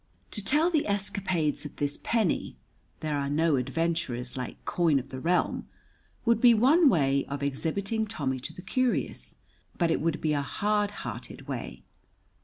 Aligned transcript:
To 0.31 0.43
tell 0.43 0.71
the 0.71 0.87
escapades 0.87 1.63
of 1.63 1.75
this 1.75 1.99
penny 2.01 2.57
(there 3.01 3.19
are 3.19 3.29
no 3.29 3.55
adventurers 3.55 4.35
like 4.35 4.65
coin 4.65 4.97
of 4.97 5.09
the 5.09 5.19
realm) 5.19 5.67
would 6.25 6.41
be 6.41 6.55
one 6.55 6.89
way 6.89 7.23
of 7.25 7.43
exhibiting 7.43 8.07
Tommy 8.07 8.39
to 8.39 8.51
the 8.51 8.63
curious, 8.63 9.37
but 9.77 9.91
it 9.91 10.01
would 10.01 10.19
be 10.19 10.33
a 10.33 10.41
hard 10.41 10.89
hearted 11.05 11.47
way. 11.47 11.83